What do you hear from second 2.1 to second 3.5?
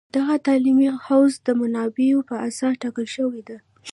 په اساس ټاکل شوې